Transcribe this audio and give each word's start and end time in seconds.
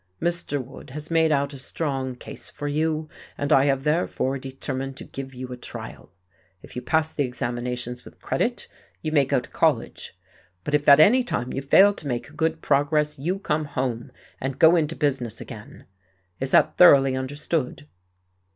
Mr. 0.19 0.59
Wood 0.59 0.89
has 0.89 1.11
made 1.11 1.31
out 1.31 1.53
a 1.53 1.59
strong 1.59 2.15
case 2.15 2.49
for 2.49 2.67
you, 2.67 3.07
and 3.37 3.53
I 3.53 3.65
have 3.65 3.83
therefore 3.83 4.39
determined 4.39 4.97
to 4.97 5.03
give 5.03 5.35
you 5.35 5.49
a 5.49 5.55
trial. 5.57 6.11
If 6.63 6.75
you 6.75 6.81
pass 6.81 7.13
the 7.13 7.21
examinations 7.21 8.03
with 8.03 8.19
credit, 8.19 8.67
you 9.03 9.11
may 9.11 9.25
go 9.25 9.39
to 9.39 9.49
college, 9.51 10.17
but 10.63 10.73
if 10.73 10.89
at 10.89 10.99
any 10.99 11.23
time 11.23 11.53
you 11.53 11.61
fail 11.61 11.93
to 11.93 12.07
make 12.07 12.35
good 12.35 12.63
progress, 12.63 13.19
you 13.19 13.37
come 13.37 13.65
home, 13.65 14.11
and 14.39 14.57
go 14.57 14.75
into 14.75 14.95
business 14.95 15.39
again. 15.39 15.85
Is 16.39 16.49
that 16.49 16.77
thoroughly 16.77 17.15
understood?" 17.15 17.87